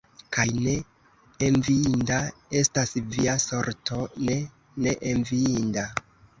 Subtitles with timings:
[0.35, 0.71] Kaj ne
[1.47, 2.17] enviinda
[2.63, 4.41] estas via sorto, ne,
[4.85, 5.89] ne enviinda!